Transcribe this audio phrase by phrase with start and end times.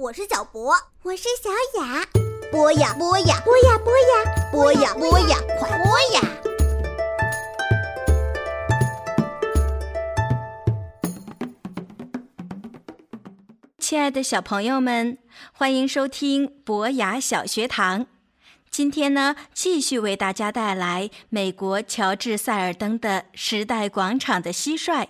[0.00, 1.50] 我是小博，我是小
[1.80, 2.06] 雅。
[2.52, 6.20] 播呀播呀，播呀播呀，播呀播呀，快播呀！
[13.80, 15.18] 亲爱的小朋友们，
[15.52, 18.06] 欢迎收听博雅小学堂。
[18.70, 25.06] 今天呢，继续为大家带来美国乔治·塞尔登的《时代广场的蟋蟀》。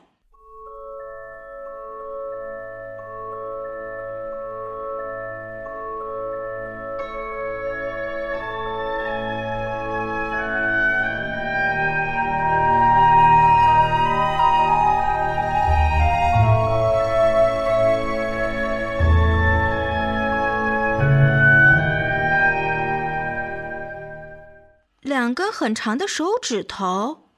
[25.09, 27.31] 两根很长的手指头，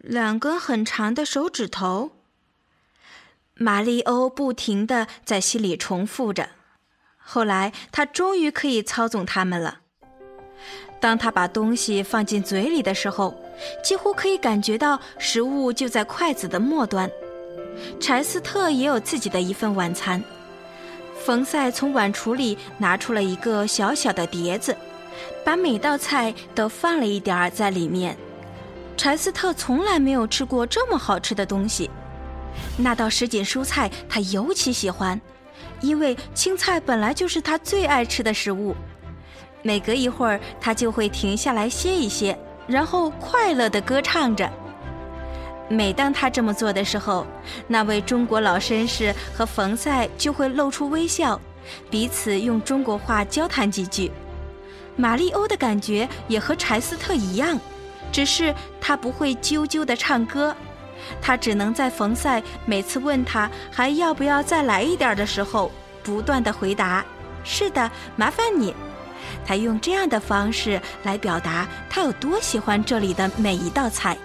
[0.00, 2.12] 两根很长的手指头。
[3.52, 6.48] 马里欧不停地在心里重复着。
[7.18, 9.80] 后来，他终于可以操纵它们了。
[10.98, 13.34] 当他把东西放进嘴里的时候，
[13.84, 17.10] 几乎可以感觉到食物就在筷子的末端。
[18.00, 20.24] 柴斯特也有自己的一份晚餐。
[21.14, 24.74] 冯赛从碗橱里拿出了一个小小的碟子。
[25.44, 28.16] 把每道菜都放了一点儿在里面。
[28.96, 31.90] 柴斯特从来没有吃过这么好吃的东西。
[32.76, 35.20] 那道什锦蔬菜他尤其喜欢，
[35.80, 38.76] 因为青菜本来就是他最爱吃的食物。
[39.62, 44.50] 每隔一会儿，他就会停下来歇一歇，然后快乐地歌唱着。
[45.68, 47.26] 每当他这么做的时候，
[47.66, 51.40] 那位中国老绅士和冯赛就会露出微笑，
[51.88, 54.12] 彼此用中国话交谈几句。
[54.96, 57.58] 马利欧的感觉也和柴斯特一样，
[58.12, 60.54] 只是他不会啾啾地唱歌，
[61.20, 65.72] 他只能在冯赛每次问他还要不要再来一点的时候，
[66.02, 67.04] 不断地回答
[67.42, 68.74] ：“是的，麻烦你。”
[69.46, 74.16] 他用这样的方式来表达他有多喜欢这里的每一道菜。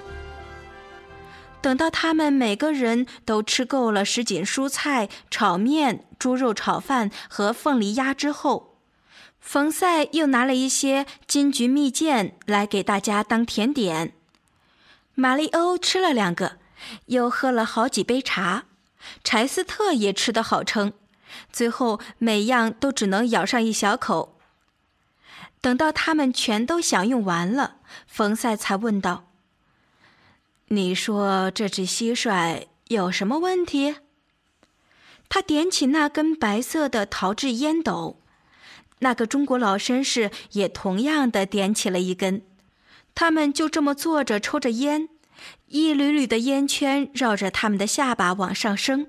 [1.62, 8.67] 等到他们每个人都吃够了什锦蔬菜、炒面、猪肉炒饭和凤梨鸭之后。
[9.48, 14.12] 冯赛又拿了一些金桔蜜饯来给大家当甜点。
[15.16, 16.58] 马里欧吃了两个，
[17.06, 18.66] 又喝了好几杯茶。
[19.24, 20.92] 柴斯特也吃得好撑，
[21.50, 24.38] 最后每样都只能咬上一小口。
[25.62, 29.30] 等到他们全都享用完了，冯赛才问道
[30.68, 33.96] ：“你说这只蟋蟀有什么问题？”
[35.30, 38.20] 他点起那根白色的陶制烟斗。
[39.00, 42.42] 那个中国老绅士也同样的点起了一根，
[43.14, 45.10] 他们就这么坐着抽着烟，
[45.68, 49.08] 一缕缕的烟圈绕着他们的下巴往上升。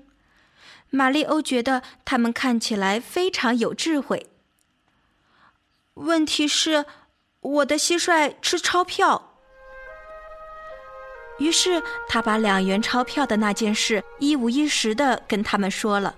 [0.91, 4.27] 玛丽欧觉得他们看起来非常有智慧。
[5.95, 6.85] 问题是，
[7.41, 9.37] 我的蟋蟀吃钞票。
[11.39, 16.15] 于是他把两元钞票的那件事一五一十的跟他们说了。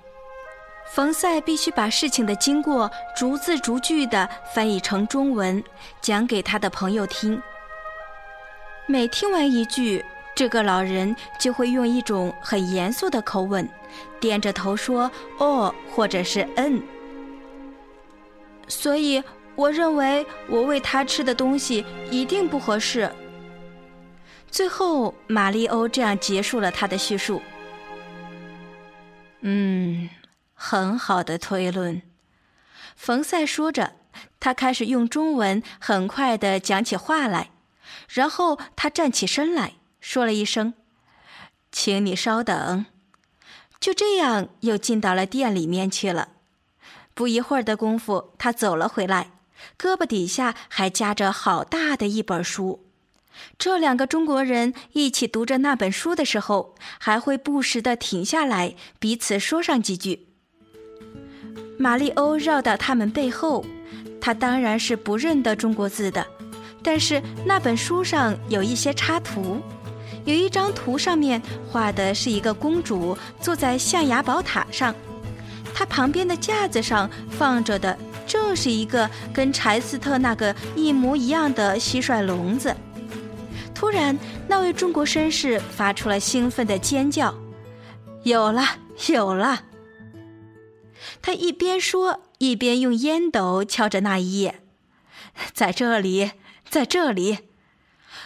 [0.94, 5.64] 冯赛必须把事情的经过逐字逐句地翻译成中文，
[6.02, 7.42] 讲给他的朋友听。
[8.88, 10.04] 每听完一句，
[10.36, 13.66] 这个老人就会用一种很严肃的口吻，
[14.20, 15.10] 点着头说
[15.40, 16.84] “哦”或者是“嗯”。
[18.68, 19.24] 所以，
[19.56, 23.10] 我认为我喂他吃的东西一定不合适。
[24.50, 27.42] 最后，玛丽欧这样结束了他的叙述。
[29.40, 30.10] 嗯。
[30.64, 32.04] 很好的推论，
[32.96, 33.96] 冯赛说着，
[34.40, 37.50] 他开始用中文很快地讲起话来。
[38.08, 40.76] 然后他站起身来说了一声
[41.72, 42.86] ：“请你稍等。”
[43.82, 46.30] 就这样，又进到了店里面去了。
[47.16, 49.32] 不一会儿的功夫，他走了回来，
[49.80, 52.86] 胳膊底下还夹着好大的一本书。
[53.58, 60.28] 这两个中国人一起读着那本书的时候，还会不时地停下来，彼此说上几句。
[61.82, 63.66] 玛丽欧绕到他们背后，
[64.22, 66.24] 他当然是不认得中国字的，
[66.84, 69.60] 但是那本书上有一些插图，
[70.24, 74.94] 有一张图上面画的是一个公主坐在象牙宝塔上，
[75.74, 77.98] 她旁边的架子上放着的
[78.28, 82.76] 正是一个跟柴斯特那个一模一样的蟋蟀笼子。
[83.74, 84.16] 突然，
[84.48, 87.34] 那位中国绅士发出了兴奋的尖叫
[88.22, 88.62] ：“有了，
[89.08, 89.60] 有了！”
[91.22, 94.62] 他一边说，一边用烟斗敲着那一页，
[95.54, 96.32] 在这里，
[96.70, 97.40] 在这里。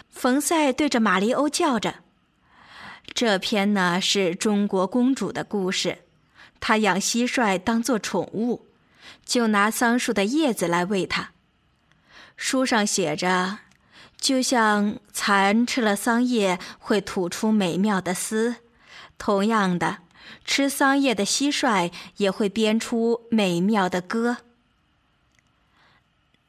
[0.10, 1.96] 冯赛对着玛丽欧叫着
[3.14, 6.00] ：“这篇呢是中国公主的故事，
[6.60, 8.68] 她养蟋蟀当做宠物，
[9.26, 11.32] 就拿桑树的叶子来喂它。
[12.38, 13.60] 书上写着，
[14.20, 18.56] 就像蚕吃了桑叶会吐出美妙的丝，
[19.18, 20.00] 同样的，
[20.44, 24.38] 吃桑叶的蟋蟀也会编出美妙的歌。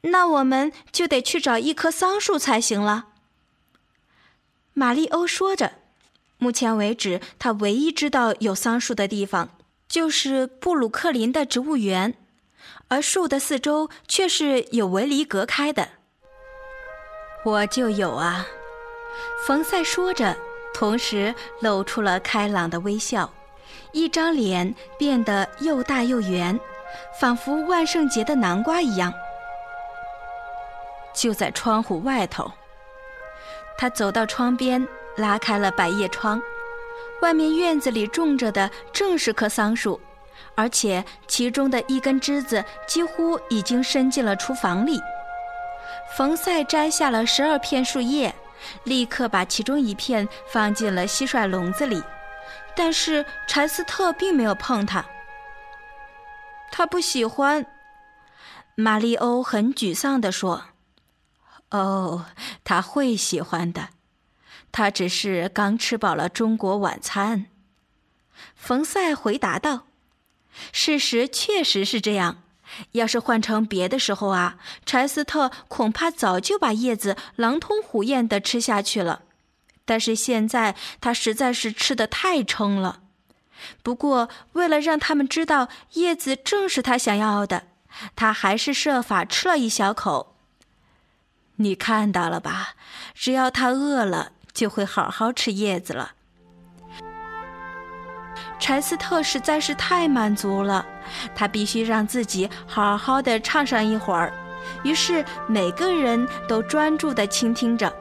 [0.01, 3.07] 那我们就得去找一棵桑树才行了。
[4.73, 5.73] 玛丽欧说着，
[6.37, 9.49] 目前为止，她唯一知道有桑树的地方。
[9.87, 12.13] 就是布鲁克林的植物园，
[12.89, 15.91] 而树的四周却是有围篱隔开的。
[17.45, 18.45] 我就有啊，
[19.45, 20.37] 冯赛说着，
[20.73, 23.33] 同时露出了开朗的微笑，
[23.91, 26.59] 一张脸变得又大又圆，
[27.19, 29.13] 仿佛万圣节的南瓜一样。
[31.13, 32.51] 就在窗户外头，
[33.77, 36.41] 他走到窗边，拉开了百叶窗。
[37.21, 39.99] 外面院子里种着的正是棵桑树，
[40.53, 45.01] 而且其中的一根枝子几乎已经伸进了厨房里。
[46.15, 48.33] 冯赛摘下了十二片树叶，
[48.83, 52.01] 立刻把其中一片放进了蟋蟀笼子里，
[52.77, 55.03] 但是柴斯特并没有碰它。
[56.71, 57.65] 他不喜欢。
[58.75, 60.65] 玛丽欧很沮丧地说
[61.71, 62.27] ：“哦，
[62.63, 63.89] 他会喜欢的。”
[64.71, 67.47] 他只是刚吃饱了中国晚餐，
[68.55, 69.87] 冯赛回答道
[70.71, 72.43] ：“事实确实是这样。
[72.91, 79.23] 要是换成别的时候啊，柴斯特恐怕早就把叶子狼吞虎咽地吃下去了。
[79.87, 82.99] 但是现在他实在是吃的太撑了。
[83.81, 87.63] 不过为了让他们知道叶子正是他想要的，
[88.15, 90.35] 他还是设法吃了一小口。
[91.55, 92.75] 你看到了吧？
[93.15, 96.13] 只要他饿了。”就会好好吃叶子了。
[98.59, 100.83] 柴斯特实在是太满足了，
[101.35, 104.33] 他必须让自己好好的唱上一会儿。
[104.83, 107.95] 于是每个人都专注的倾听着。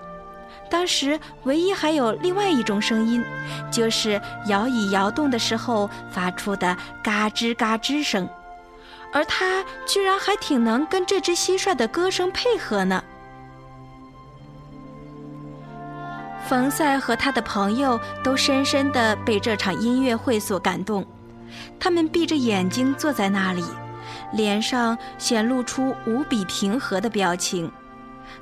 [0.68, 3.24] 当时唯一还有另外一种声音，
[3.70, 8.28] 就是摇椅摇动的时候发出的嘎吱嘎吱声，
[9.12, 13.02] 而他居然还挺能跟这只蟋蟀的歌声配合呢。
[16.48, 21.04] 冯赛和他的朋友都深深地被这场音乐会所感动，
[21.78, 23.64] 他们闭着眼睛坐在那里，
[24.32, 27.70] 脸上显露出无比平和的表情。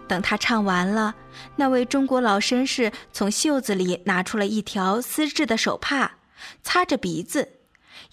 [0.06, 1.14] 等他唱完了，
[1.56, 6.18] 那位中国老绅士从袖子里拿出了一条丝质的手帕，
[6.62, 7.60] 擦着鼻子，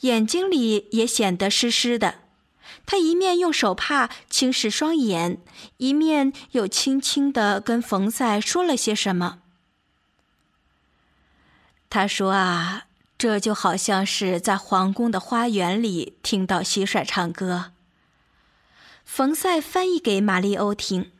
[0.01, 2.15] 眼睛里也显得湿湿的。
[2.85, 5.41] 他一面用手帕轻拭双眼，
[5.77, 9.39] 一面又轻轻地跟冯赛说了些什么。
[11.89, 12.85] 他说：“啊，
[13.17, 17.73] 这就好像是在皇宫的花园里听到蟋蟀唱歌。”
[19.03, 21.11] 冯赛翻译给玛丽欧听。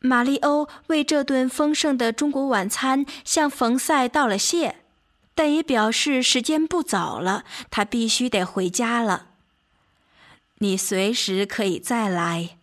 [0.00, 4.76] 玛丽欧为这顿丰盛的中国晚餐向冯赛道了谢，
[5.34, 9.26] 但也表示时间不早了，他必须得回家了。
[10.58, 12.56] 你随时可以再来，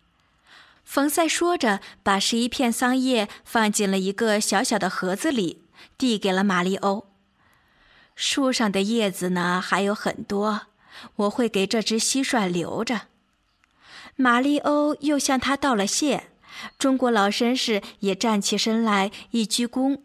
[0.83, 5.61] 冯赛说着，把十一片桑叶放进了一个小小的盒子里。
[5.97, 7.07] 递给了玛丽欧。
[8.15, 10.63] 树上的叶子呢还有很多，
[11.15, 13.03] 我会给这只蟋蟀留着。
[14.15, 16.29] 玛丽欧又向他道了谢。
[16.77, 19.99] 中国老绅士也站起身来一鞠躬，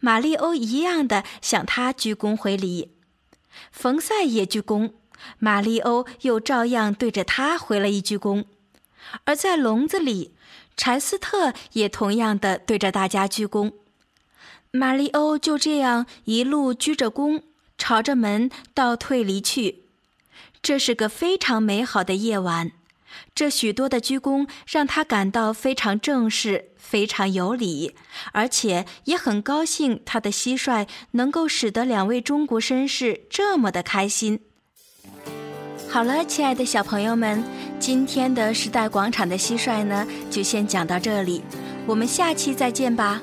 [0.00, 2.92] 玛丽欧一样的向他鞠躬回礼。
[3.72, 4.92] 冯赛也鞠躬，
[5.38, 8.44] 玛丽欧又照样对着他回了一鞠躬。
[9.24, 10.34] 而在笼子里，
[10.76, 13.72] 柴斯特也同样的对着大家鞠躬。
[14.70, 17.42] 玛丽欧就这样一路鞠着躬，
[17.78, 19.84] 朝着门倒退离去。
[20.60, 22.72] 这是个非常美好的夜晚，
[23.34, 27.94] 这许多的鞠躬让他感到非常正式、非常有礼，
[28.32, 34.40] 而且也很高兴他的蟋蟀能够使得两位中国绅士这么的开心。
[35.88, 37.42] 好了，亲爱的小朋友们，
[37.78, 41.42] 今天的时代广场的蟋蟀呢，就先讲到这里，
[41.86, 43.22] 我们下期再见吧。